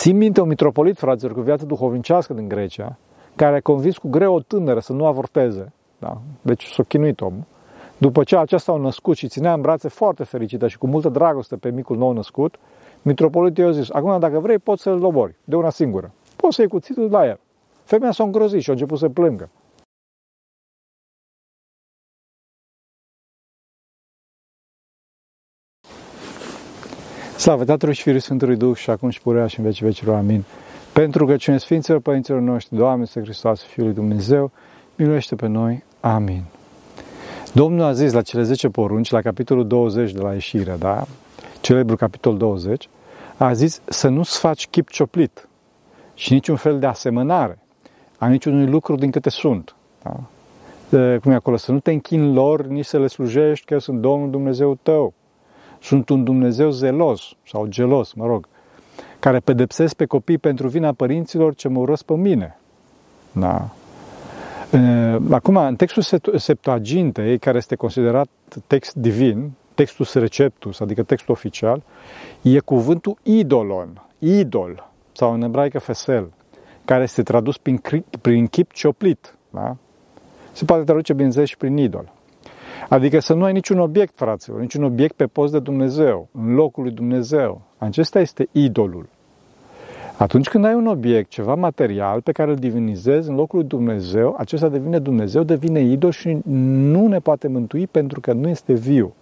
[0.00, 2.98] Țin minte un mitropolit, fraților, cu viață duhovnicească din Grecia,
[3.36, 5.72] care a convins cu greu o tânără să nu avorteze.
[5.98, 6.20] Da?
[6.42, 7.44] Deci s-a chinuit omul.
[7.98, 11.56] După ce acesta a născut și ținea în brațe foarte fericită și cu multă dragoste
[11.56, 12.54] pe micul nou născut,
[13.02, 16.12] mitropolitul i-a zis, acum dacă vrei poți să-l lobori, de una singură.
[16.36, 17.40] Poți să iei cuțitul la el.
[17.84, 19.48] Femeia s-a îngrozit și a început să plângă.
[27.40, 30.16] Slavă Tatălui și Fiului Sfântului Duh și acum și purea și în vecii vecilor.
[30.16, 30.44] Amin.
[30.92, 34.50] Pentru că cine Sfinților Părinților noștri, Doamne, Să Hristos, Fiul lui Dumnezeu,
[34.96, 35.84] miluiește pe noi.
[36.00, 36.42] Amin.
[37.52, 41.06] Domnul a zis la cele 10 porunci, la capitolul 20 de la ieșire, da?
[41.60, 42.88] Celebrul capitol 20,
[43.36, 45.48] a zis să nu-ți faci chip cioplit
[46.14, 47.58] și niciun fel de asemănare
[48.18, 49.74] a niciunui lucru din câte sunt.
[50.02, 50.20] Da?
[50.88, 53.80] De, cum e acolo, să nu te închini lor, nici să le slujești, că eu
[53.80, 55.14] sunt Domnul Dumnezeu tău.
[55.80, 58.46] Sunt un Dumnezeu zelos sau gelos, mă rog,
[59.18, 62.58] care pedepsesc pe copii pentru vina părinților ce mă urăsc pe mine.
[63.32, 63.68] Da.
[65.30, 66.02] Acum, în textul
[66.36, 68.28] Septuagintei, care este considerat
[68.66, 71.82] text divin, textul receptus, adică textul oficial,
[72.42, 76.32] e cuvântul idolon, idol, sau în ebraică fesel,
[76.84, 77.80] care este tradus prin,
[78.20, 79.34] prin chip cioplit.
[79.50, 79.76] Da?
[80.52, 82.12] Se poate traduce, bineînțeles, și prin idol.
[82.88, 86.82] Adică să nu ai niciun obiect, fraților, niciun obiect pe post de Dumnezeu, în locul
[86.82, 87.60] lui Dumnezeu.
[87.78, 89.08] Acesta este idolul.
[90.16, 94.34] Atunci când ai un obiect, ceva material pe care îl divinizezi în locul lui Dumnezeu,
[94.38, 99.14] acesta devine Dumnezeu, devine idol și nu ne poate mântui pentru că nu este viu.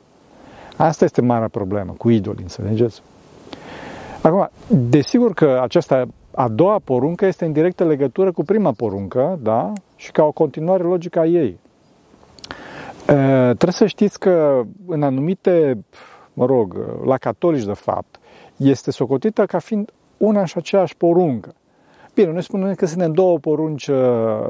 [0.77, 3.03] Asta este marea problemă cu idolii, înțelegeți?
[4.23, 4.49] Acum,
[4.89, 9.73] desigur că aceasta a doua poruncă este în directă legătură cu prima poruncă, da?
[9.97, 11.59] Și ca o continuare logică a ei.
[13.15, 15.85] Trebuie să știți că în anumite,
[16.33, 18.19] mă rog, la catolici de fapt,
[18.57, 21.55] este socotită ca fiind una și aceeași poruncă.
[22.15, 23.91] Bine, noi spunem că sunt în două porunci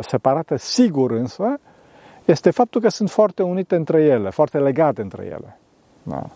[0.00, 1.60] separate, sigur însă,
[2.24, 5.58] este faptul că sunt foarte unite între ele, foarte legate între ele.
[6.02, 6.26] Da.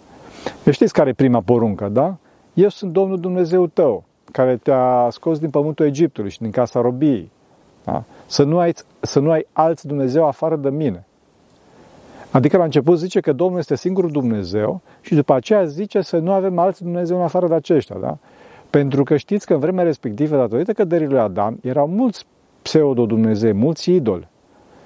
[0.65, 2.17] Eu știți care e prima poruncă, da?
[2.55, 7.31] Eu sunt Domnul Dumnezeu tău, care te-a scos din pământul Egiptului și din casa robiei.
[7.85, 8.03] Da?
[8.27, 11.07] Să, nu ai, să nu ai alți Dumnezeu afară de mine.
[12.33, 16.33] Adică la început zice că Domnul este singurul Dumnezeu și după aceea zice să nu
[16.33, 17.97] avem alți Dumnezeu în afară de aceștia.
[18.01, 18.19] Da?
[18.71, 22.27] Pentru că știți că în vremea respectivă, datorită căderii lui Adam, erau mulți
[22.63, 24.29] pseudo-Dumnezei, mulți idoli.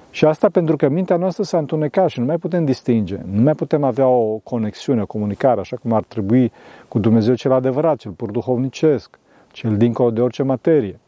[0.09, 3.53] Și asta pentru că mintea noastră s-a întunecat și nu mai putem distinge, nu mai
[3.53, 6.51] putem avea o conexiune, o comunicare, așa cum ar trebui
[6.87, 9.19] cu Dumnezeu cel adevărat, cel pur duhovnicesc,
[9.51, 10.99] cel dincolo de orice materie.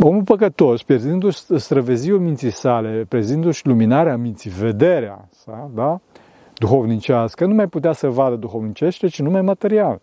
[0.00, 6.00] Omul păcătos, pierzându-și străveziul minții sale, prezându-și luminarea minții, vederea sa, da?
[6.58, 10.00] duhovnicească, nu mai putea să vadă duhovnicește, ci numai material.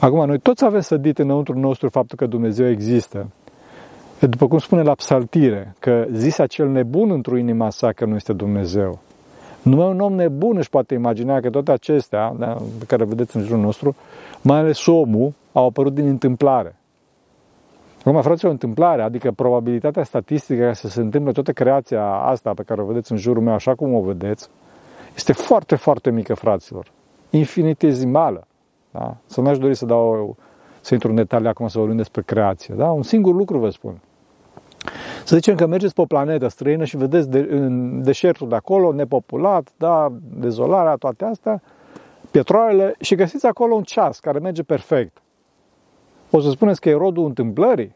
[0.00, 3.26] Acum, noi toți avem sădit înăuntru nostru faptul că Dumnezeu există.
[4.20, 8.32] După cum spune la psaltire, că zis acel nebun într-o inima sa că nu este
[8.32, 8.98] Dumnezeu.
[9.62, 13.42] Numai un om nebun își poate imagina că toate acestea, da, pe care vedeți în
[13.42, 13.96] jurul nostru,
[14.42, 16.76] mai ales omul, au apărut din întâmplare.
[18.04, 22.62] Acum, fraților, o întâmplare, adică probabilitatea statistică ca să se întâmple toată creația asta pe
[22.62, 24.48] care o vedeți în jurul meu, așa cum o vedeți,
[25.14, 26.86] este foarte, foarte mică, fraților.
[27.30, 28.46] Infinitezimală.
[28.90, 29.16] Da?
[29.26, 30.36] Să nu aș dori să dau,
[30.80, 32.74] să intru în detalii acum să vorbim despre creație.
[32.74, 32.90] Da?
[32.90, 34.00] Un singur lucru vă spun.
[35.24, 38.92] Să zicem că mergeți pe o planetă străină și vedeți de, în deșertul de acolo,
[38.92, 41.62] nepopulat, da, dezolarea, toate astea,
[42.30, 45.21] petrolele și găsiți acolo un ceas care merge perfect.
[46.34, 47.94] O să spuneți că e rodul întâmplării?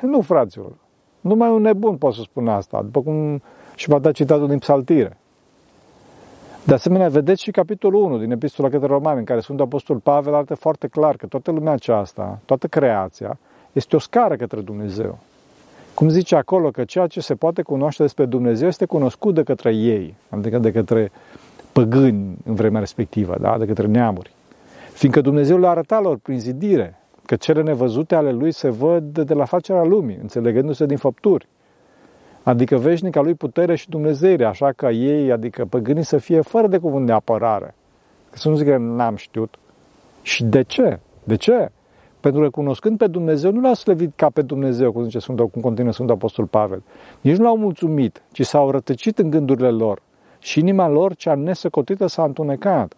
[0.00, 0.72] Nu, fraților.
[1.20, 3.42] Numai un nebun poate să spună asta, după cum
[3.74, 5.16] și va da citatul din psaltire.
[6.64, 10.34] De asemenea, vedeți și capitolul 1 din Epistola către Romani, în care Sfântul Apostol Pavel
[10.34, 13.38] arată foarte clar că toată lumea aceasta, toată creația,
[13.72, 15.18] este o scară către Dumnezeu.
[15.94, 19.74] Cum zice acolo că ceea ce se poate cunoaște despre Dumnezeu este cunoscut de către
[19.74, 21.10] ei, adică de către
[21.72, 23.58] păgâni în vremea respectivă, da?
[23.58, 24.34] de către neamuri.
[24.92, 29.34] Fiindcă Dumnezeu le arăta lor prin zidire că cele nevăzute ale lui se văd de
[29.34, 31.48] la facerea lumii, înțelegându-se din făpturi.
[32.42, 36.78] Adică veșnica lui putere și Dumnezeire, așa ca ei, adică păgânii să fie fără de
[36.78, 37.74] cuvânt de apărare.
[38.30, 39.58] Că să nu zic că n-am știut.
[40.22, 40.98] Și de ce?
[41.24, 41.70] De ce?
[42.20, 45.62] Pentru că cunoscând pe Dumnezeu, nu l-au slăvit ca pe Dumnezeu, cum zice Sfântul, cum
[45.62, 46.82] continuă Sfântul Apostol Pavel.
[47.20, 50.02] Nici nu l-au mulțumit, ci s-au rătăcit în gândurile lor.
[50.38, 52.94] Și inima lor, cea nesăcotită, s-a întunecat.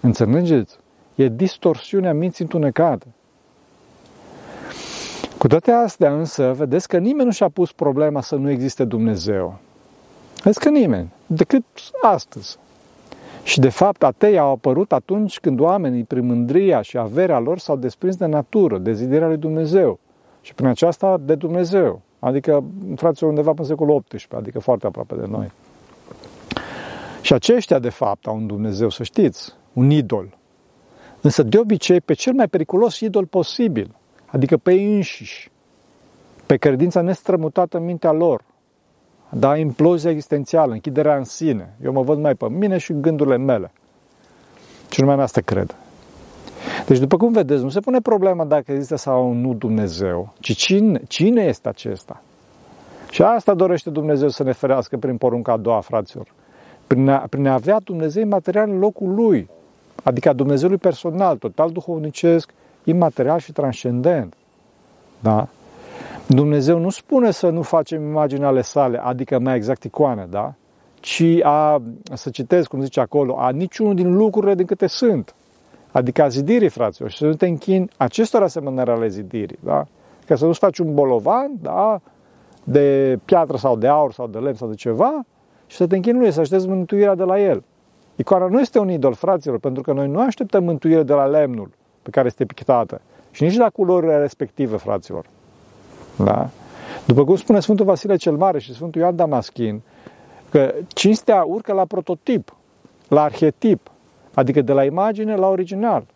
[0.00, 0.78] Înțelegeți?
[1.14, 3.13] E distorsiunea minții întunecate.
[5.44, 9.58] Cu toate astea însă, vedeți că nimeni nu și-a pus problema să nu existe Dumnezeu.
[10.36, 11.64] Vedeți că nimeni, decât
[12.02, 12.58] astăzi.
[13.42, 17.76] Și de fapt atei au apărut atunci când oamenii, prin mândria și averea lor, s-au
[17.76, 19.98] desprins de natură, de zidirea lui Dumnezeu.
[20.40, 22.00] Și prin aceasta de Dumnezeu.
[22.18, 22.64] Adică,
[22.96, 25.50] fraților, undeva până secolul XVIII, adică foarte aproape de noi.
[27.20, 30.36] Și aceștia, de fapt, au un Dumnezeu, să știți, un idol.
[31.20, 33.94] Însă, de obicei, pe cel mai periculos idol posibil,
[34.34, 35.50] adică pe ei înșiși,
[36.46, 38.42] pe credința nestrămutată în mintea lor,
[39.30, 41.76] da, implozia existențială, închiderea în sine.
[41.84, 43.72] Eu mă văd mai pe mine și gândurile mele.
[44.90, 45.74] Și numai asta cred.
[46.86, 51.00] Deci, după cum vedeți, nu se pune problema dacă există sau nu Dumnezeu, ci cine,
[51.08, 52.22] cine este acesta.
[53.10, 56.26] Și asta dorește Dumnezeu să ne ferească prin porunca a doua, fraților.
[56.86, 59.48] Prin a, prin a avea Dumnezeu material în locul Lui,
[60.02, 62.50] adică a Dumnezeului personal, total duhovnicesc,
[62.84, 64.34] imaterial și transcendent.
[65.20, 65.48] Da?
[66.26, 70.54] Dumnezeu nu spune să nu facem imagini ale sale, adică mai exact icoane, da?
[71.00, 71.82] Ci a,
[72.12, 75.34] să citesc cum zice acolo, a niciunul din lucrurile din câte sunt.
[75.92, 79.86] Adică a zidirii, fraților, și să nu te închini acestor asemănări ale zidirii, da?
[80.26, 82.00] Ca să nu-ți faci un bolovan, da?
[82.64, 85.24] De piatră sau de aur sau de lemn sau de ceva
[85.66, 87.62] și să te închini lui, să aștepți mântuirea de la el.
[88.16, 91.70] Icoana nu este un idol, fraților, pentru că noi nu așteptăm mântuire de la lemnul
[92.04, 95.24] pe care este pictată și nici de la culorile respective, fraților.
[96.16, 96.48] Da?
[97.06, 99.82] După cum spune Sfântul Vasile cel Mare și Sfântul Ioan Damaschin,
[100.50, 102.56] că cinstea urcă la prototip,
[103.08, 103.90] la arhetip,
[104.34, 106.06] adică de la imagine la original.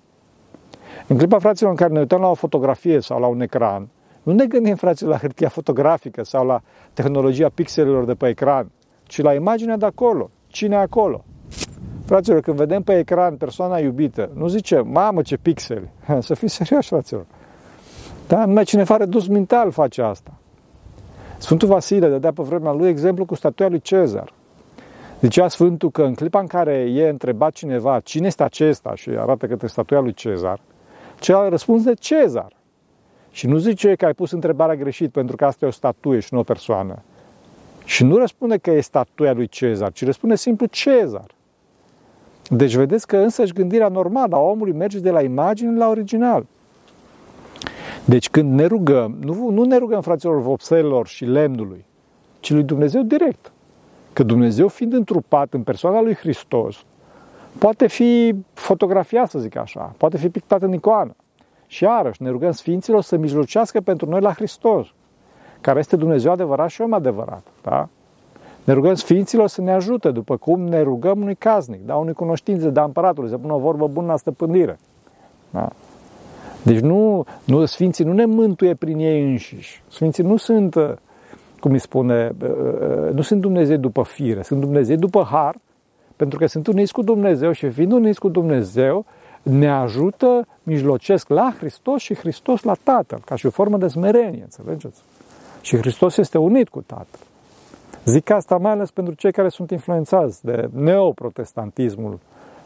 [1.07, 3.89] În clipa, fraților, în care ne uităm la o fotografie sau la un ecran,
[4.23, 6.63] nu ne gândim, fraților, la hârtia fotografică sau la
[6.93, 8.71] tehnologia pixelelor de pe ecran,
[9.07, 10.31] ci la imaginea de acolo.
[10.47, 11.25] Cine e acolo?
[12.09, 15.89] Fraților, când vedem pe ecran persoana iubită, nu zice, mamă ce pixeli.
[16.21, 17.25] Să fii serios, fraților.
[18.29, 18.45] Da?
[18.45, 20.33] Numai cineva redus mental face asta.
[21.39, 24.33] Sfântul Vasile dădea pe vremea lui exemplu cu statuia lui Cezar.
[25.21, 29.47] Zicea Sfântul că în clipa în care e întrebat cineva cine este acesta și arată
[29.47, 30.61] către statuia lui Cezar,
[31.21, 32.53] cel răspunde Cezar.
[33.31, 36.35] Și nu zice că ai pus întrebarea greșit pentru că asta e o statuie și
[36.35, 37.03] nu o persoană.
[37.85, 41.37] Și nu răspunde că e statuia lui Cezar, ci răspunde simplu Cezar.
[42.49, 46.47] Deci vedeți că însăși gândirea normală a omului merge de la imagine la original.
[48.05, 51.85] Deci când ne rugăm, nu, nu ne rugăm fraților vopselor și lemnului,
[52.41, 53.53] ci lui Dumnezeu direct.
[54.13, 56.85] Că Dumnezeu fiind întrupat în persoana lui Hristos,
[57.59, 61.15] poate fi fotografiat, să zic așa, poate fi pictat în icoană.
[61.67, 64.87] Și iarăși ne rugăm Sfinților să mijlocească pentru noi la Hristos,
[65.61, 67.43] care este Dumnezeu adevărat și om adevărat.
[67.63, 67.89] Da?
[68.69, 71.95] Ne rugăm Sfinților să ne ajute, după cum ne rugăm unui casnic, da?
[71.95, 74.79] unui cunoștință de împăratului, să pună o vorbă bună la stăpânire.
[75.51, 75.69] Da?
[76.63, 79.83] Deci nu, nu, Sfinții nu ne mântuie prin ei înșiși.
[79.91, 80.93] Sfinții nu sunt, uh,
[81.61, 85.57] cum îi spune, uh, uh, nu sunt Dumnezei după fire, sunt Dumnezei după har,
[86.17, 89.05] pentru că sunt uniți cu Dumnezeu și fiind uniți cu Dumnezeu,
[89.43, 94.43] ne ajută, mijlocesc la Hristos și Hristos la Tatăl, ca și o formă de smerenie,
[94.43, 95.03] înțelegeți?
[95.61, 97.28] Și Hristos este unit cu Tatăl.
[98.05, 102.19] Zic asta mai ales pentru cei care sunt influențați de neoprotestantismul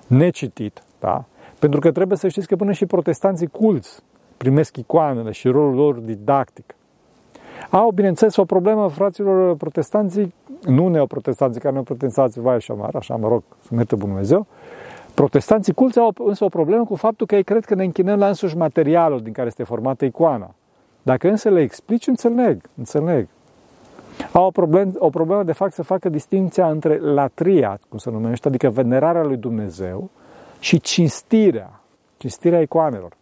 [0.07, 1.25] necitit, da?
[1.59, 4.03] Pentru că trebuie să știți că până și protestanții culți
[4.37, 6.75] primesc icoanele și rolul lor didactic.
[7.71, 10.35] Au, bineînțeles, o problemă, fraților protestanții,
[10.67, 14.47] nu neoprotestanții, care neoprotestanții, vai așa mare, așa mă rog, să merte Bunul Dumnezeu,
[15.15, 18.29] protestanții culți au însă o problemă cu faptul că ei cred că ne închinăm la
[18.29, 20.55] însuși materialul din care este formată icoana.
[21.03, 23.29] Dacă însă le explici, înțeleg, înțeleg.
[24.33, 28.49] Au o problemă, o problemă de fapt să facă distinția între latria, cum se numește,
[28.49, 30.11] adică venerarea lui Dumnezeu,
[30.59, 31.81] și cinstirea,
[32.17, 33.13] cinstirea icoanelor.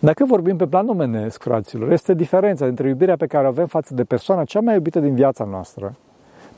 [0.00, 3.94] Dacă vorbim pe plan omenesc, fraților, este diferența între iubirea pe care o avem față
[3.94, 5.96] de persoana cea mai iubită din viața noastră,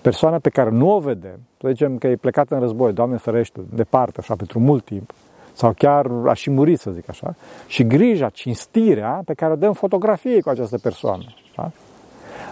[0.01, 3.61] persoana pe care nu o vedem, să zicem că e plecat în război, Doamne ferește,
[3.75, 5.13] departe, așa, pentru mult timp,
[5.53, 7.35] sau chiar a și murit, să zic așa,
[7.67, 11.25] și grija, cinstirea pe care o dăm fotografie cu această persoană.
[11.57, 11.71] Da?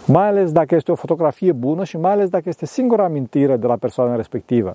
[0.06, 3.66] Mai ales dacă este o fotografie bună și mai ales dacă este singura amintire de
[3.66, 4.72] la persoana respectivă.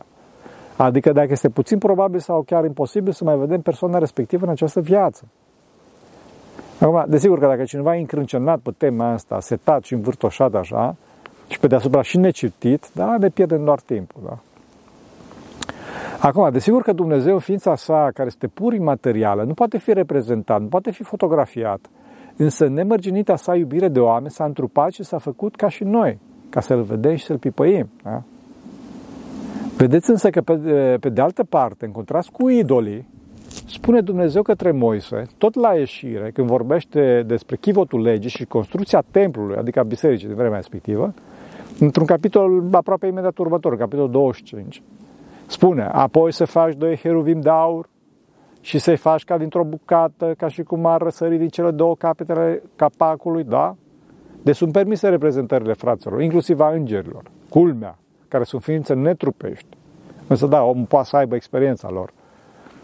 [0.78, 4.82] Adică dacă este puțin probabil sau chiar imposibil să mai vedem persoana respectivă în această
[4.82, 5.24] viață.
[6.80, 10.96] Acum, desigur că dacă cineva e încrâncenat pe tema asta, setat și învârtoșat așa,
[11.48, 14.22] și pe deasupra și necitit, da, ne pierdem doar timpul.
[14.26, 14.38] Da?
[16.20, 20.62] Acum, desigur că Dumnezeu, în ființa sa, care este pur imaterială, nu poate fi reprezentat,
[20.62, 21.90] nu poate fi fotografiat,
[22.38, 26.60] însă nemărginita sa iubire de oameni s-a întrupat și s-a făcut ca și noi, ca
[26.60, 27.90] să-L vedem și să-L pipăim.
[28.04, 28.24] Da?
[29.78, 30.58] Vedeți însă că pe,
[31.00, 33.08] pe de altă parte, în contrast cu idolii,
[33.68, 39.56] spune Dumnezeu către Moise, tot la ieșire, când vorbește despre chivotul legii și construcția templului,
[39.56, 41.14] adică a bisericii din vremea respectivă,
[41.80, 44.82] într-un capitol aproape imediat următor, capitolul 25,
[45.48, 47.90] Spune, apoi să faci doi heruvim de aur
[48.68, 52.62] și să-i faci ca dintr-o bucată, ca și cum ar răsări din cele două capetele
[52.76, 53.76] capacului, da?
[54.42, 57.98] Deci sunt permise reprezentările fraților, inclusiv a îngerilor, culmea,
[58.28, 59.78] care sunt ființe netrupești.
[60.28, 62.14] Însă da, omul poate să aibă experiența lor.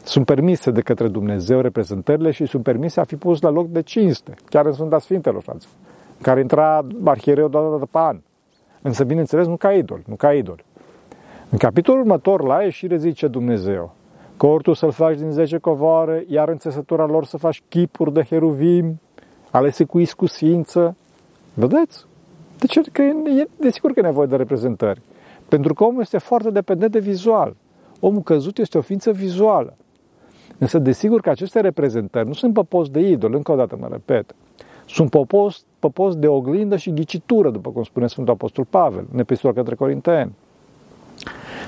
[0.03, 3.81] Sunt permise de către Dumnezeu reprezentările și sunt permise a fi pus la loc de
[3.81, 5.75] cinste, chiar în Sfânta Sfintelor, fraților,
[6.21, 8.19] care intra arhiereu doar dată pe an.
[8.81, 10.63] Însă, bineînțeles, nu ca idol, nu ca idol.
[11.49, 13.95] În capitolul următor, la ieșire, zice Dumnezeu,
[14.37, 18.99] cortul să-l faci din 10 covoare, iar în țesătura lor să faci chipuri de heruvim,
[19.51, 20.95] alese cu iscusință.
[21.53, 22.05] Vedeți?
[22.57, 25.01] Deci, că e, desigur că e nevoie de reprezentări.
[25.47, 27.55] Pentru că omul este foarte dependent de vizual.
[27.99, 29.77] Omul căzut este o ființă vizuală.
[30.57, 33.87] Însă, desigur că aceste reprezentări nu sunt pe post de idol, încă o dată mă
[33.91, 34.35] repet.
[34.85, 39.07] Sunt pe post, pe post de oglindă și ghicitură, după cum spune Sfântul Apostol Pavel,
[39.13, 40.31] în epistola către Corinteni.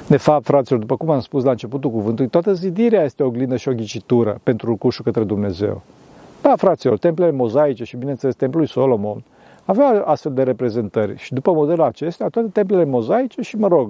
[0.07, 3.55] De fapt, fraților, după cum am spus la începutul cuvântului, toată zidirea este o oglindă
[3.55, 5.81] și o ghicitură pentru rucușul către Dumnezeu.
[6.41, 9.23] Da, fraților, templele mozaice și, bineînțeles, templul lui Solomon
[9.65, 13.89] avea astfel de reprezentări și după modelul acesta, toate templele mozaice și, mă rog,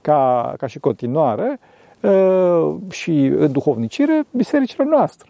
[0.00, 1.58] ca, ca și continuare
[2.02, 5.28] ă, și în duhovnicire, bisericile noastre.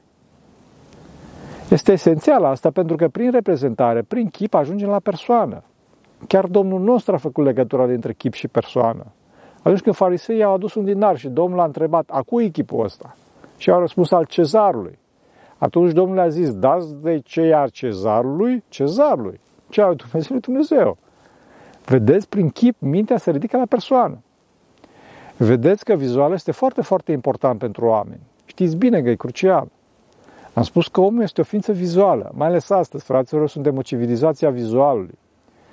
[1.70, 5.62] Este esențial asta pentru că prin reprezentare, prin chip, ajungem la persoană.
[6.26, 9.06] Chiar Domnul nostru a făcut legătura dintre chip și persoană.
[9.64, 13.16] Atunci când fariseii au adus un dinar și Domnul a întrebat, a cui chipul ăsta?
[13.56, 14.98] Și au răspuns al cezarului.
[15.58, 18.64] Atunci Domnul a zis, dați de ce iar cezarului?
[18.68, 19.40] Cezarului.
[19.68, 20.38] Ce al Dumnezeu?
[20.38, 20.96] Dumnezeu.
[21.84, 24.18] Vedeți, prin chip, mintea se ridică la persoană.
[25.36, 28.20] Vedeți că vizual este foarte, foarte important pentru oameni.
[28.44, 29.68] Știți bine că e crucial.
[30.54, 34.46] Am spus că omul este o ființă vizuală, mai ales astăzi, fraților, suntem o civilizație
[34.46, 35.18] a vizualului.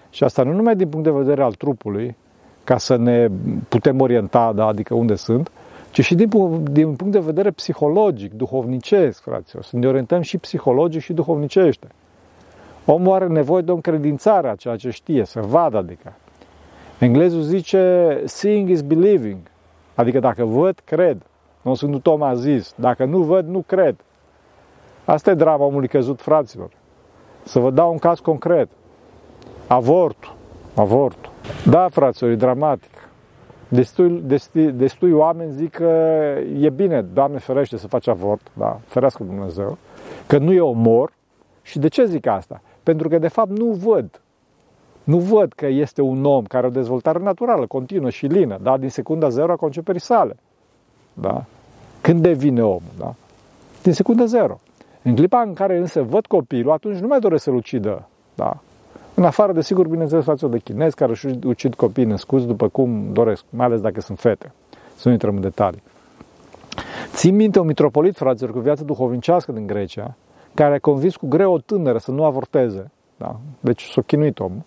[0.09, 2.15] Și asta nu numai din punct de vedere al trupului,
[2.63, 3.27] ca să ne
[3.67, 5.51] putem orienta, da, adică unde sunt,
[5.91, 6.29] ci și din,
[6.71, 11.87] din punct de vedere psihologic, duhovnicesc, fraților, să ne orientăm și psihologic și duhovnicește.
[12.85, 16.13] Omul are nevoie de o încredințare a ceea ce știe, să vadă, adică.
[16.99, 19.37] Englezul zice, seeing is believing,
[19.95, 21.21] adică dacă văd, cred.
[21.61, 23.95] Nu Sfântul Tom a zis, dacă nu văd, nu cred.
[25.05, 26.69] Asta e drama omului căzut, fraților.
[27.43, 28.69] Să vă dau un caz concret.
[29.67, 30.35] Avortul.
[30.75, 31.31] Avortul.
[31.69, 32.91] Da, fraților, e dramatic.
[33.67, 35.85] Destui, destui, destui oameni zic că
[36.59, 39.77] e bine, Doamne ferește să faci avort, da, ferească Dumnezeu,
[40.27, 41.13] că nu e omor.
[41.61, 42.61] Și de ce zic asta?
[42.83, 44.21] Pentru că, de fapt, nu văd.
[45.03, 48.77] Nu văd că este un om care are o dezvoltare naturală, continuă și lină, da?
[48.77, 50.35] din secunda zero a conceperii sale.
[51.13, 51.43] Da?
[52.01, 52.81] Când devine om?
[52.97, 53.13] Da?
[53.83, 54.59] Din secunda zero.
[55.03, 58.07] În clipa în care însă văd copilul, atunci nu mai doresc să-l ucidă.
[58.35, 58.57] Da?
[59.21, 63.13] În afară, de sigur, bineînțeles, față de chinezi care își ucid copii născuți după cum
[63.13, 64.53] doresc, mai ales dacă sunt fete.
[64.95, 65.83] Să nu intrăm în detalii.
[67.13, 70.15] Țin minte un mitropolit, fraților, cu viață duhovnicească din Grecia,
[70.53, 72.91] care a convins cu greu o tânără să nu avorteze.
[73.17, 73.39] Da?
[73.59, 74.61] Deci s-a chinuit omul.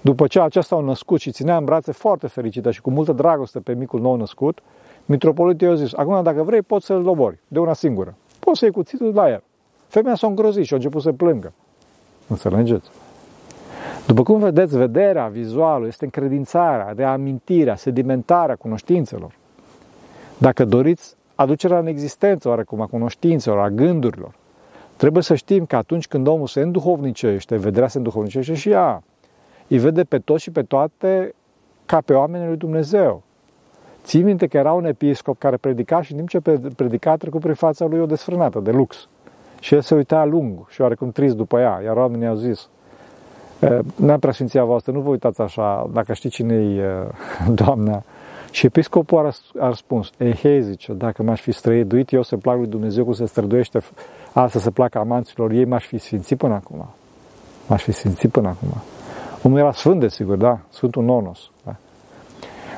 [0.00, 3.60] După ce acesta au născut și ținea în brațe foarte fericită și cu multă dragoste
[3.60, 4.58] pe micul nou născut,
[5.04, 8.14] mitropolitul i-a zis, acum dacă vrei poți să-l dobori, de una singură.
[8.38, 9.42] Poți să iei cuțitul la el.
[9.86, 11.52] Femeia s-a îngrozit și a început să plângă.
[12.28, 12.90] Înțelegeți?
[14.06, 19.32] După cum vedeți, vederea, vizualul, este încredințarea, reamintirea, sedimentarea cunoștințelor.
[20.38, 24.34] Dacă doriți aducerea în existență oarecum a cunoștințelor, a gândurilor,
[24.96, 29.02] trebuie să știm că atunci când omul se înduhovnicește, vederea se înduhovnicește și ea.
[29.68, 31.34] Îi vede pe toți și pe toate
[31.86, 33.22] ca pe oamenii lui Dumnezeu.
[34.04, 36.40] Ții minte că era un episcop care predica și în timp ce
[36.76, 39.08] predica a trecut prin fața lui o desfrânată de lux.
[39.60, 42.68] Și el se uita lung și oarecum trist după ea, iar oamenii au zis,
[43.96, 46.84] N-am preasfinția voastră, nu vă uitați așa, dacă știți cine e
[47.52, 48.02] doamna.
[48.50, 52.66] Și episcopul a răspuns, ei, hei, zice, dacă m-aș fi străduit eu să plac lui
[52.66, 53.78] Dumnezeu cum se străduiește
[54.32, 56.86] asta să placă amanților ei, m-aș fi sfințit până acum.
[57.66, 58.68] M-aș fi sfințit până acum.
[59.42, 60.58] Omul era sfânt, desigur, da?
[60.68, 61.50] Sfântul Nonos.
[61.64, 61.76] Da?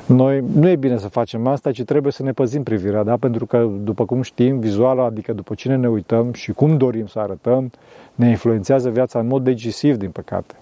[0.05, 3.17] Noi nu e bine să facem asta, ci trebuie să ne păzim privirea, da?
[3.17, 7.19] Pentru că, după cum știm, vizualul, adică după cine ne uităm și cum dorim să
[7.19, 7.71] arătăm,
[8.15, 10.55] ne influențează viața în mod decisiv, din păcate.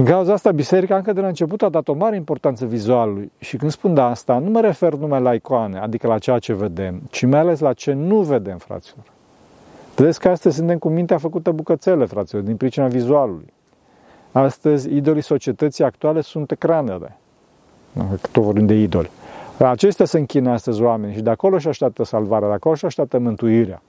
[0.00, 3.32] Din cauza asta, biserica încă de la început a dat o mare importanță vizualului.
[3.38, 6.54] Și când spun de asta, nu mă refer numai la icoane, adică la ceea ce
[6.54, 9.04] vedem, ci mai ales la ce nu vedem, fraților.
[9.96, 13.52] Vedeți că astăzi suntem cu mintea făcută bucățele, fraților, din pricina vizualului.
[14.32, 17.16] Astăzi, idolii societății actuale sunt ecranele.
[18.32, 19.10] Tot vorbim de idoli.
[19.58, 23.18] Acestea se închină astăzi oameni și de acolo și așteaptă salvarea, de acolo și așteaptă
[23.18, 23.82] mântuirea.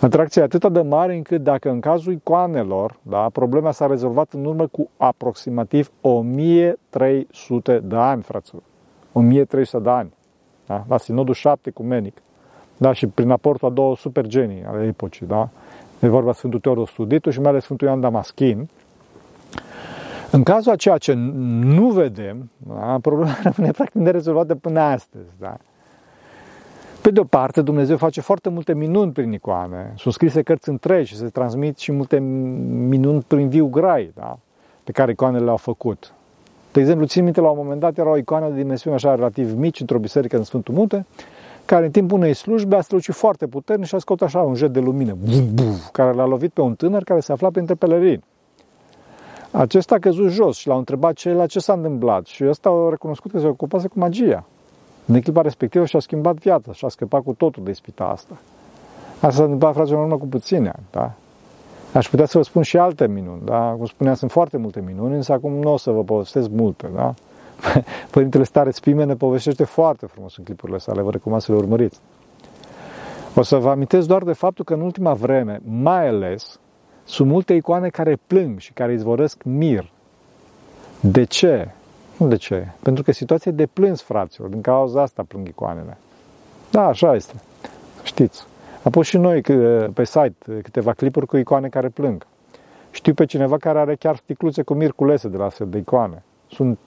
[0.00, 4.44] Atracția e atât de mare încât dacă în cazul icoanelor, da, problema s-a rezolvat în
[4.44, 8.62] urmă cu aproximativ 1300 de ani, fraților.
[9.12, 10.12] 1300 de ani,
[10.66, 10.84] da?
[10.88, 12.16] la Sinodul 7 Menic,
[12.76, 12.92] da?
[12.92, 15.48] și prin aportul a două super genii ale epocii, da?
[16.00, 18.68] E vorba Sfântul Teodor Studitu și mai ales Sfântul Ioan Damaschin.
[20.30, 21.12] În cazul a ceea ce
[21.62, 22.98] nu vedem, da?
[23.02, 25.28] problema rămâne practic nerezolvată până astăzi.
[25.38, 25.56] Da?
[27.02, 29.92] Pe de o parte, Dumnezeu face foarte multe minuni prin icoane.
[29.96, 34.38] Sunt scrise cărți întregi și se transmit și multe minuni prin viu grai, da?
[34.84, 36.12] pe care icoanele le-au făcut.
[36.72, 39.58] De exemplu, țin minte, la un moment dat era o icoană de dimensiuni așa relativ
[39.58, 41.06] mici într-o biserică în Sfântul Munte,
[41.64, 44.72] care în timpul unei slujbe a strălucit foarte puternic și a scos așa un jet
[44.72, 48.24] de lumină, buf, buf, care l-a lovit pe un tânăr care se afla printre pelerini.
[49.50, 52.88] Acesta a căzut jos și l-a întrebat ce, la ce s-a întâmplat și ăsta a
[52.90, 54.44] recunoscut că se ocupase cu magia.
[55.12, 58.38] În clipa respectivă și-a schimbat viața și a scăpat cu totul de ispita asta.
[59.14, 61.12] Asta s-a întâmplat, fraților, în urmă cu puține ani, da?
[61.98, 63.74] Aș putea să vă spun și alte minuni, da?
[63.76, 67.14] Cum spuneam, sunt foarte multe minuni, însă acum nu o să vă povestesc multe, da?
[68.10, 72.00] Părintele Stare Spime ne povestește foarte frumos în clipurile sale, vă recomand să le urmăriți.
[73.34, 76.60] O să vă amintesc doar de faptul că în ultima vreme, mai ales,
[77.04, 79.90] sunt multe icoane care plâng și care izvorăsc mir.
[81.00, 81.74] De ce?
[82.20, 82.66] Nu de ce?
[82.82, 84.48] Pentru că situația e de plâns, fraților.
[84.48, 85.98] Din cauza asta plâng icoanele.
[86.70, 87.34] Da, așa este.
[88.02, 88.46] Știți.
[88.82, 89.40] Am pus și noi
[89.94, 92.26] pe site câteva clipuri cu icoane care plâng.
[92.90, 96.22] Știu pe cineva care are chiar sticluțe cu mir culese de la astfel de icoane.
[96.50, 96.78] Sunt,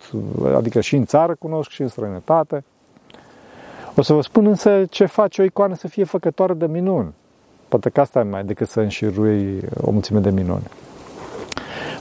[0.55, 2.63] adică și în țară cunosc și în străinătate.
[3.95, 7.13] O să vă spun însă ce face o icoană să fie făcătoare de minuni.
[7.67, 10.63] Poate că asta e mai decât să înșirui o mulțime de minuni.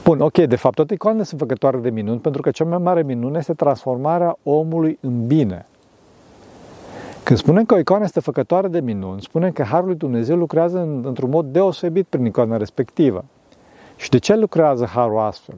[0.03, 3.03] Bun, ok, de fapt toate icoanele sunt făcătoare de minuni pentru că cea mai mare
[3.03, 5.65] minune este transformarea omului în bine.
[7.23, 10.79] Când spunem că o icoană este făcătoare de minuni, spunem că Harul lui Dumnezeu lucrează
[10.79, 13.25] în, într-un mod deosebit prin icoana respectivă.
[13.95, 15.55] Și de ce lucrează Harul astfel?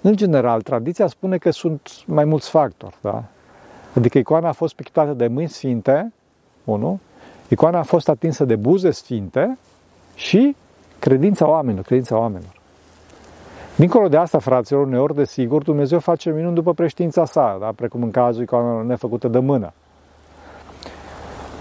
[0.00, 3.24] În general, tradiția spune că sunt mai mulți factori, da?
[3.94, 6.12] Adică icoana a fost pictată de mâini sfinte,
[6.64, 7.00] unu,
[7.48, 9.58] icoana a fost atinsă de buze sfinte
[10.14, 10.56] și
[10.98, 12.60] credința oamenilor, credința oamenilor.
[13.76, 17.72] Dincolo de asta, fraților, uneori, desigur, Dumnezeu face minuni după preștiința sa, da?
[17.76, 19.72] precum în cazul icoanelor nefăcute de mână.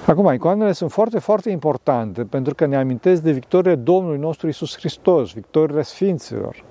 [0.07, 4.77] Acum, icoanele sunt foarte, foarte importante pentru că ne amintesc de victoriile Domnului nostru Isus
[4.77, 6.63] Hristos, victoriile Sfinților.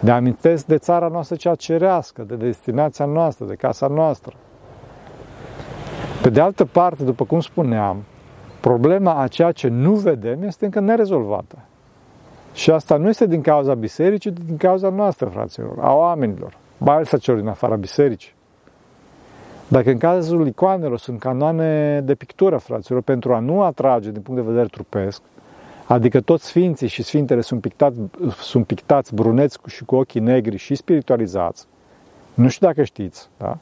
[0.00, 4.34] Ne amintesc de țara noastră cea cerească, de destinația noastră, de casa noastră.
[6.22, 8.04] Pe de altă parte, după cum spuneam,
[8.60, 11.58] problema a ceea ce nu vedem este încă nerezolvată.
[12.54, 16.94] Și asta nu este din cauza bisericii, ci din cauza noastră, fraților, a oamenilor, mai
[16.94, 18.32] ales a celor din afara bisericii.
[19.68, 24.40] Dacă în cazul icoanelor sunt canoane de pictură, fraților, pentru a nu atrage din punct
[24.40, 25.22] de vedere trupesc,
[25.86, 27.98] adică toți sfinții și sfintele sunt, pictați,
[28.38, 31.66] sunt pictați bruneți și cu ochii negri și spiritualizați,
[32.34, 33.58] nu știu dacă știți, da?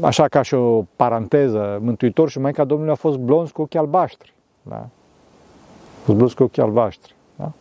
[0.00, 4.34] Așa ca și o paranteză, Mântuitor și Maica Domnului a fost blonzi cu ochii albaștri.
[4.62, 4.86] Da?
[6.06, 7.14] Cu ochii albaștri.
[7.36, 7.52] Da?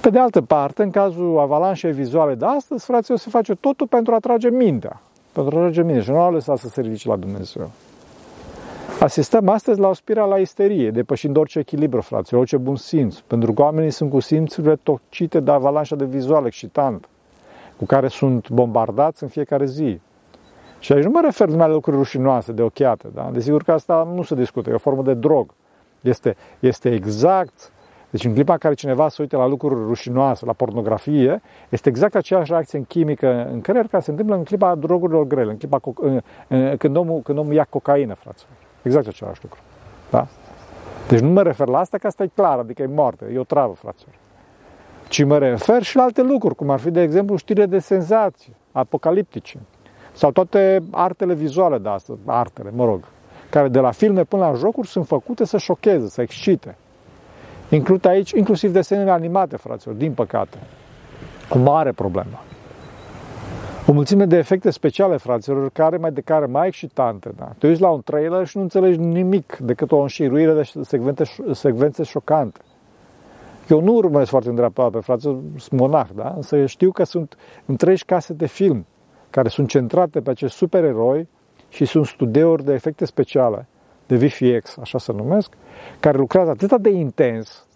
[0.00, 3.86] Pe de altă parte, în cazul avalanșei vizuale de astăzi, frații, o să face totul
[3.86, 5.00] pentru a atrage mintea.
[5.32, 7.70] Pentru a atrage mintea și nu au lăsat să se ridice la Dumnezeu.
[9.00, 13.52] Asistăm astăzi la o spirală a isterie, depășind orice echilibru, fraților, orice bun simț, pentru
[13.52, 17.08] că oamenii sunt cu simțurile tocite de avalanșa de vizual excitant,
[17.76, 20.00] cu care sunt bombardați în fiecare zi.
[20.78, 23.30] Și aici nu mă refer numai la lucruri rușinoase, de ochiate, da?
[23.32, 25.50] Desigur că asta nu se discută, e o formă de drog.
[26.02, 27.72] Este, este exact,
[28.10, 32.14] deci în clipa în care cineva se uită la lucruri rușinoase, la pornografie, este exact
[32.14, 35.80] aceeași reacție în chimică în creier care se întâmplă în clipa drogurilor grele, în clipa
[36.78, 38.42] când omul, când omul ia cocaină, frate.
[38.82, 39.58] Exact același lucru.
[40.10, 40.26] Da?
[41.08, 43.44] Deci nu mă refer la asta, că asta e clar, adică e moarte, e o
[43.44, 44.14] travă, fraților.
[45.08, 48.56] Ci mă refer și la alte lucruri, cum ar fi, de exemplu, știre de senzații,
[48.72, 49.58] apocaliptice,
[50.12, 53.00] sau toate artele vizuale de astăzi, artele, mă rog,
[53.52, 56.76] care de la filme până la jocuri sunt făcute să șocheze, să excite.
[57.68, 60.58] Includ aici inclusiv desenele animate, fraților, din păcate.
[61.50, 62.40] O mare problemă.
[63.86, 67.30] O mulțime de efecte speciale, fraților, care mai de care mai excitante.
[67.36, 67.52] Da?
[67.58, 72.02] Te uiți la un trailer și nu înțelegi nimic decât o înșiruire de secvențe, secvențe
[72.02, 72.60] șocante.
[73.68, 76.32] Eu nu urmăresc foarte îndreaptat pe fraților, sunt monah, da?
[76.36, 77.36] însă știu că sunt
[77.66, 78.86] întregi case de film
[79.30, 81.28] care sunt centrate pe acești supereroi
[81.72, 83.66] și sunt studiouri de efecte speciale,
[84.06, 85.52] de VFX, așa se numesc,
[86.00, 87.66] care lucrează atât de intens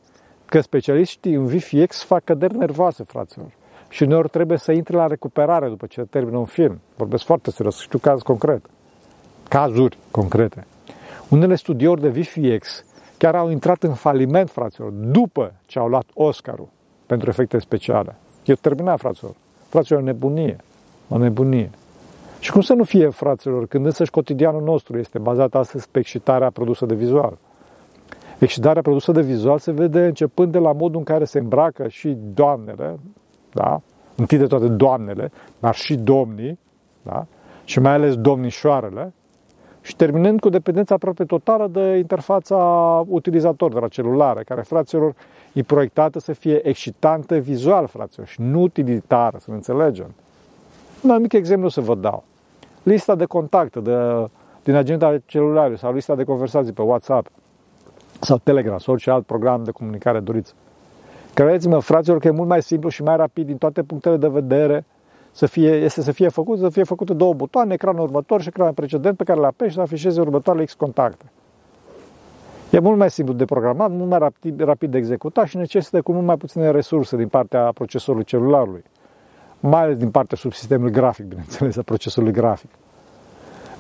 [0.47, 3.51] că specialiștii în VFX fac căderi nervoase, fraților.
[3.89, 6.81] Și uneori trebuie să intre la recuperare după ce termină un film.
[6.97, 8.65] Vorbesc foarte serios, știu caz concret.
[9.49, 10.67] Cazuri concrete.
[11.29, 12.85] Unele studiouri de VFX
[13.19, 16.69] chiar au intrat în faliment, fraților, după ce au luat Oscarul
[17.07, 18.17] pentru efecte speciale.
[18.45, 19.35] Eu terminat, fraților.
[19.69, 20.57] Fraților, o nebunie.
[21.09, 21.71] O nebunie.
[22.47, 26.51] Și cum să nu fie, fraților, când însăși cotidianul nostru este bazat astăzi pe excitarea
[26.51, 27.39] produsă de vizual.
[28.39, 32.17] Excitarea produsă de vizual se vede începând de la modul în care se îmbracă și
[32.35, 32.99] doamnele,
[33.53, 33.81] da?
[34.17, 35.31] întâi de toate doamnele,
[35.61, 36.59] dar și domnii,
[37.03, 37.27] da?
[37.65, 39.13] și mai ales domnișoarele,
[39.83, 42.57] și terminând cu dependența aproape totală de interfața
[43.09, 45.15] utilizator de la celulare, care, fraților,
[45.53, 50.15] e proiectată să fie excitantă vizual, fraților, și nu utilitară, să ne înțelegem.
[51.03, 52.25] Un mic exemplu să vă dau.
[52.87, 53.95] Lista de contacte de,
[54.63, 57.27] din agenda celulară sau lista de conversații pe WhatsApp
[58.21, 60.55] sau Telegram sau orice alt program de comunicare doriți.
[61.35, 64.85] Credeți-mă, fraților, că e mult mai simplu și mai rapid din toate punctele de vedere
[65.33, 68.73] să fie, este să fie făcut, să fie făcute două butoane, ecranul următor și ecranul
[68.73, 71.25] precedent pe care le apeși și să afișeze următoarele X contacte.
[72.71, 76.13] E mult mai simplu de programat, mult mai rapid, rapid de executat și necesită cu
[76.13, 78.83] mult mai puține resurse din partea procesorului celularului,
[79.61, 82.71] mai ales din partea subsistemului grafic, bineînțeles, a procesorului grafic.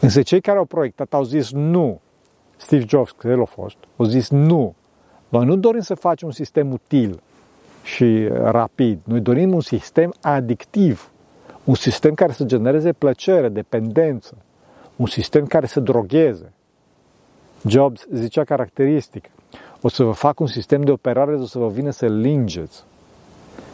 [0.01, 2.01] Însă cei care au proiectat au zis nu.
[2.57, 4.75] Steve Jobs, că el a fost, au zis nu.
[5.29, 7.21] Noi nu dorim să facem un sistem util
[7.83, 8.99] și rapid.
[9.05, 11.11] Noi dorim un sistem adictiv
[11.67, 14.37] un sistem care să genereze plăcere, dependență.
[14.97, 16.53] Un sistem care să drogheze.
[17.69, 19.25] Jobs zicea caracteristic.
[19.81, 22.85] O să vă fac un sistem de operare, o să vă vină să lingeți.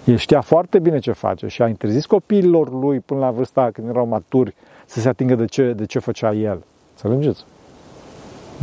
[0.04, 3.88] El știa foarte bine ce face și a interzis copiilor lui până la vârsta când
[3.88, 4.54] erau maturi
[4.86, 6.62] să se atingă de ce, de ce făcea el.
[6.90, 7.44] Înțelegeți?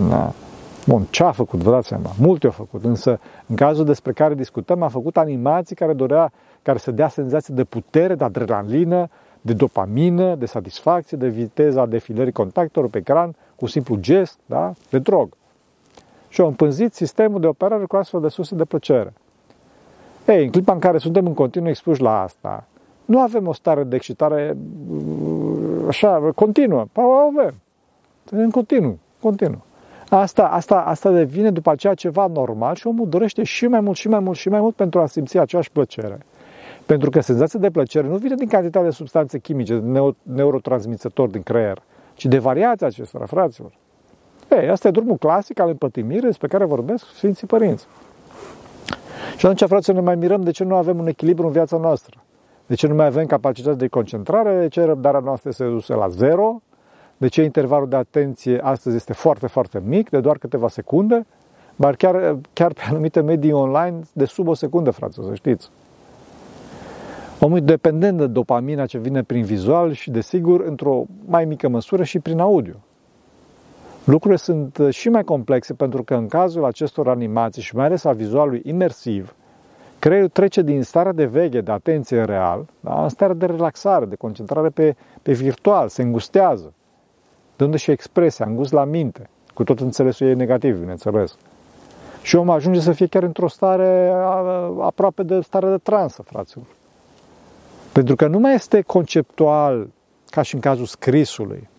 [0.10, 0.34] Da.
[0.86, 2.12] Bun, ce a făcut, vă dați seama?
[2.20, 6.78] Multe au făcut, însă în cazul despre care discutăm a făcut animații care dorea care
[6.78, 9.10] să dea senzații de putere, de adrenalină,
[9.42, 14.74] de dopamină, de satisfacție, de viteza defilării contactelor pe ecran cu simplu gest, da?
[14.90, 15.30] de drog.
[16.30, 19.14] Și au împânzit sistemul de operare cu astfel de surse de plăcere.
[20.28, 22.68] Ei, în clipa în care suntem în continuu expuși la asta,
[23.06, 24.58] nu avem o stare de excitare
[25.88, 26.86] așa, continuă.
[26.94, 27.54] O avem.
[28.30, 29.62] În continuu, continuu.
[30.10, 34.08] Asta, asta, asta devine după aceea ceva normal și omul dorește și mai mult, și
[34.08, 36.18] mai mult, și mai mult pentru a simți aceeași plăcere.
[36.86, 41.42] Pentru că senzația de plăcere nu vine din cantitatea de substanțe chimice, de neurotransmițători din
[41.42, 41.82] creier,
[42.14, 43.72] ci de variația acestora, fraților.
[44.50, 47.88] Ei, asta e drumul clasic al împătimirii despre care vorbesc Sfinții Părinți.
[49.40, 52.24] Și atunci, fraților, ne mai mirăm de ce nu avem un echilibru în viața noastră.
[52.66, 56.08] De ce nu mai avem capacitate de concentrare, de ce răbdarea noastră este redusă la
[56.08, 56.62] zero,
[57.18, 61.26] de ce intervalul de atenție astăzi este foarte, foarte mic, de doar câteva secunde,
[61.76, 65.70] dar chiar, chiar pe anumite medii online de sub o secundă, fraților, să știți.
[67.40, 72.04] Omul e dependent de dopamina ce vine prin vizual și, desigur, într-o mai mică măsură
[72.04, 72.76] și prin audio.
[74.10, 78.04] Lucrurile sunt uh, și mai complexe pentru că în cazul acestor animații și mai ales
[78.04, 79.36] a vizualului imersiv,
[80.00, 84.16] creierul trece din starea de veche, de atenție real, da, în starea de relaxare, de
[84.16, 86.74] concentrare pe, pe virtual, se îngustează,
[87.56, 91.38] dându și expresia, îngust la minte, cu tot înțelesul ei negativ, bineînțeles.
[92.22, 94.12] Și omul ajunge să fie chiar într-o stare
[94.80, 96.66] aproape de stare de transă, fraților.
[97.94, 99.88] Pentru că nu mai este conceptual
[100.30, 101.70] ca și în cazul scrisului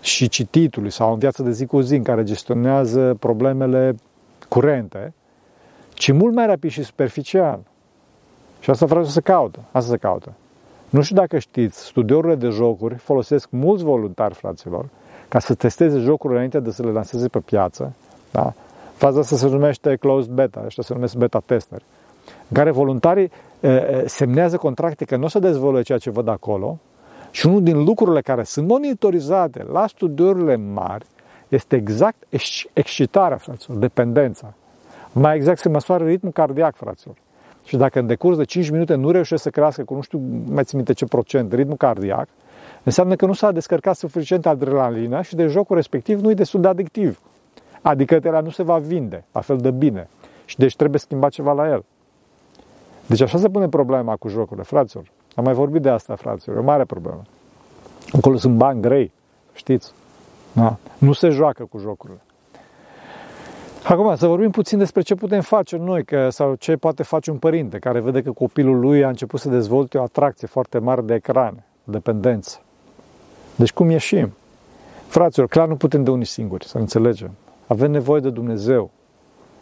[0.00, 3.94] și cititului sau în viața de zi cu zi în care gestionează problemele
[4.48, 5.12] curente,
[5.94, 7.60] ci mult mai rapid și superficial.
[8.60, 9.58] Și asta vreau să se caută.
[9.72, 10.32] Asta se caută.
[10.90, 14.88] Nu știu dacă știți, studiourile de jocuri folosesc mulți voluntari, fraților,
[15.28, 17.92] ca să testeze jocurile înainte de să le lanseze pe piață.
[18.30, 18.52] Da?
[18.94, 21.84] Faza asta se numește closed beta, ăștia se numesc beta testeri
[22.48, 23.30] în care voluntarii
[24.04, 26.78] semnează contracte că nu o să dezvolte ceea ce văd acolo
[27.38, 31.06] și unul din lucrurile care sunt monitorizate la studiurile mari
[31.48, 32.26] este exact
[32.72, 34.54] excitarea, fraților, dependența.
[35.12, 37.14] Mai exact se măsoară ritmul cardiac, fraților.
[37.64, 40.64] Și dacă în decurs de 5 minute nu reușește să crească cu nu știu mai
[40.64, 42.28] țin minte ce procent ritmul cardiac,
[42.82, 46.68] înseamnă că nu s-a descărcat suficient adrenalina și de jocul respectiv nu e destul de
[46.68, 47.20] adictiv.
[47.82, 50.08] Adică el nu se va vinde la fel de bine.
[50.44, 51.84] Și deci trebuie schimbat ceva la el.
[53.06, 55.04] Deci așa se pune problema cu jocurile, fraților.
[55.38, 57.22] Am mai vorbit de asta, fraților, e o mare problemă.
[58.12, 59.12] Acolo sunt bani grei,
[59.52, 59.92] știți?
[60.52, 60.76] Da?
[60.98, 62.20] Nu se joacă cu jocurile.
[63.84, 67.36] Acum, să vorbim puțin despre ce putem face noi că, sau ce poate face un
[67.36, 71.14] părinte care vede că copilul lui a început să dezvolte o atracție foarte mare de
[71.14, 72.60] ecrane, dependență.
[73.56, 74.32] Deci cum ieșim?
[75.06, 77.30] Fraților, clar nu putem de unii singuri, să înțelegem.
[77.66, 78.90] Avem nevoie de Dumnezeu.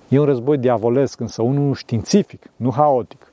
[0.09, 3.33] E un război diavolesc, însă unul științific, nu haotic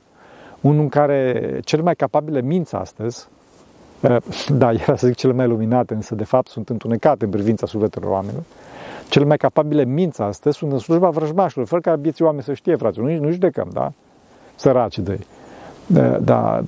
[0.64, 3.28] unul în care cele mai capabile minți astăzi,
[4.00, 4.16] eh,
[4.52, 8.10] da, era să zic cele mai luminate, însă de fapt sunt întunecate în privința sufletelor
[8.10, 8.42] oamenilor,
[9.08, 12.76] cele mai capabile minți astăzi sunt în slujba vrăjmașilor, fără ca vieții oameni să știe,
[12.76, 13.92] frate, nu, nu judecăm, da?
[14.54, 15.26] Săraci de ei.
[15.86, 16.62] Da, da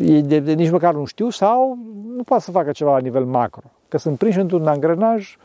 [0.00, 1.78] ei de, de, nici măcar nu știu sau
[2.16, 5.36] nu poate să facă ceva la nivel macro, că sunt prinși într-un angrenaj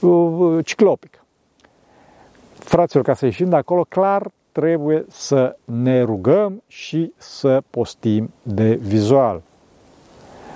[0.00, 1.24] uh, uh, ciclopic.
[2.52, 8.74] Fraților, ca să ieșim de acolo, clar trebuie să ne rugăm și să postim de
[8.74, 9.42] vizual.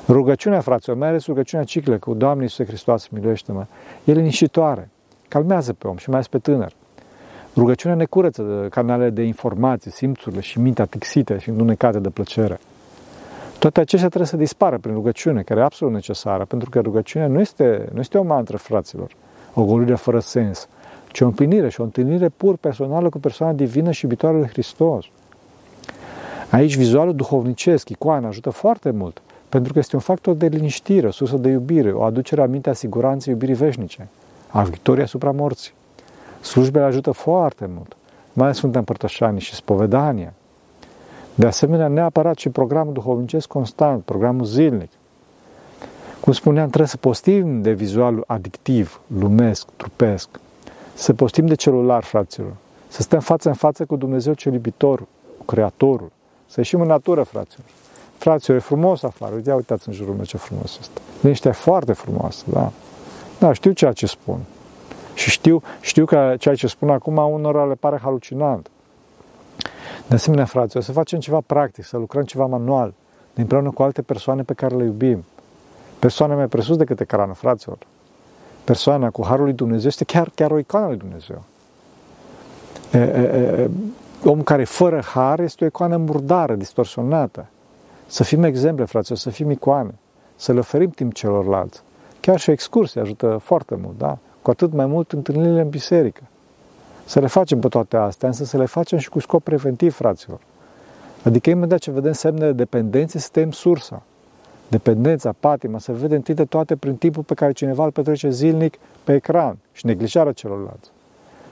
[0.08, 3.66] Rugăciunea, fraților, mai ales rugăciunea ciclică, Doamne Iisuse Hristos, miluiește-mă,
[4.04, 4.88] e liniștitoare,
[5.28, 6.72] calmează pe om și mai ales pe tânăr.
[7.56, 12.60] Rugăciunea ne curăță de canalele de informații, simțurile și mintea tixite și îndunecate de plăcere.
[13.58, 17.40] Toate acestea trebuie să dispară prin rugăciune, care e absolut necesară, pentru că rugăciunea nu
[17.40, 19.10] este, nu este o mantră, fraților,
[19.54, 20.68] o golire fără sens,
[21.12, 25.04] ci o împlinire și o întâlnire pur personală cu persoana divină și iubitoare de Hristos.
[26.50, 31.10] Aici vizualul duhovnicesc, icoana, ajută foarte mult, pentru că este un factor de liniștire, o
[31.10, 34.08] sursă de iubire, o aducere a mintea siguranței iubirii veșnice,
[34.48, 35.72] a victoriei asupra morții.
[36.40, 37.96] Slujbele ajută foarte mult,
[38.32, 40.32] mai ales Sfânta Împărtășanie și spovedania.
[41.34, 44.90] De asemenea, neapărat și programul duhovnicesc constant, programul zilnic.
[46.20, 50.28] Cum spuneam, trebuie să postim de vizualul adictiv, lumesc, trupesc,
[50.94, 52.52] să postim de celular, fraților,
[52.88, 54.98] să stăm față în față cu Dumnezeu cel iubitor,
[55.38, 56.10] cu Creatorul,
[56.46, 57.66] să ieșim în natură, fraților.
[58.18, 61.00] Fraților, e frumos afară, uite, uitați în jurul meu ce frumos este.
[61.20, 62.72] Liniștea e foarte frumoasă, da.
[63.38, 64.38] Da, știu ceea ce spun.
[65.14, 68.70] Și știu, știu că ceea ce spun acum unora le pare halucinant.
[70.06, 72.94] De asemenea, frate, o să facem ceva practic, să lucrăm ceva manual,
[73.34, 75.24] împreună cu alte persoane pe care le iubim.
[75.98, 77.78] Persoane mai presus decât ecranul, fraților.
[78.64, 81.42] Persoana cu Harul lui Dumnezeu este chiar, chiar o icoană lui Dumnezeu.
[82.92, 83.70] E, e, e,
[84.24, 87.46] omul care fără har este o icoană murdară, distorsionată.
[88.06, 89.94] Să fim exemple, fraților, să fim icoane,
[90.36, 91.82] să le oferim timp celorlalți.
[92.20, 94.18] Chiar și o excursie ajută foarte mult, da?
[94.42, 96.22] Cu atât mai mult întâlnirile în biserică.
[97.04, 100.40] Să le facem pe toate astea, însă să le facem și cu scop preventiv, fraților.
[101.24, 104.02] Adică imediat ce vedem semne de dependențe, să tem sursa.
[104.72, 108.78] Dependența, patima, să vedem întâi de toate prin timpul pe care cineva îl petrece zilnic
[109.04, 110.90] pe ecran și neglijarea celorlalți.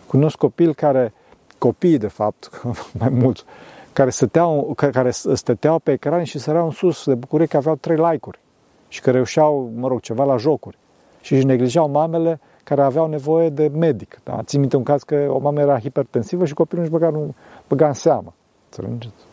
[0.06, 1.12] Cunosc copil care,
[1.58, 2.50] copii de fapt,
[3.00, 3.44] mai mulți,
[3.92, 7.96] care stăteau, care stăteau pe ecran și săreau în sus de bucurie că aveau trei
[7.96, 8.38] like-uri
[8.88, 10.78] și că reușeau, mă rog, ceva la jocuri.
[11.20, 14.20] Și își neglijau mamele care aveau nevoie de medic.
[14.24, 14.42] Da?
[14.42, 17.34] Țin minte un caz că o mamă era hipertensivă și copilul nici băga nu
[17.68, 18.34] băga în seamă.
[18.64, 19.29] Înțelegeți?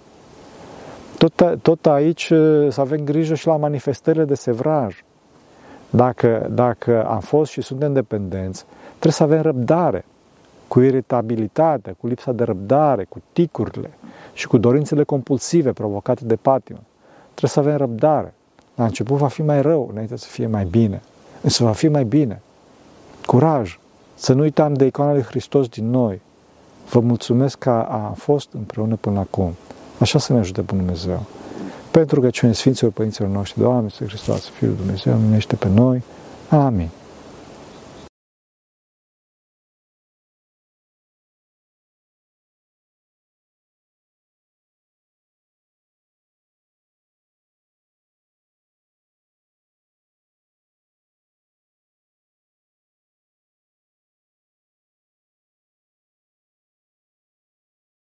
[1.18, 2.26] Tot, tot aici
[2.70, 5.04] să avem grijă și la manifestările de sevraj.
[5.90, 10.06] Dacă, dacă am fost și suntem dependenți, trebuie să avem răbdare
[10.68, 13.90] cu iritabilitatea, cu lipsa de răbdare, cu ticurile
[14.34, 16.80] și cu dorințele compulsive provocate de patimă.
[17.34, 18.34] Trebuie să avem răbdare.
[18.76, 21.02] La început va fi mai rău, înainte să fie mai bine.
[21.42, 22.42] Însă va fi mai bine.
[23.26, 23.80] Curaj!
[24.16, 26.22] Să nu uităm de icoana lui Hristos din noi.
[26.90, 29.54] Vă mulțumesc că am fost împreună până acum.
[30.00, 31.26] Așa să ne ajute Bunul Dumnezeu.
[31.92, 36.04] Pentru că cine Sfinților Părinților noștri, Doamne, Hristos, Fiul Dumnezeu, numește pe noi.
[36.50, 36.90] Amin.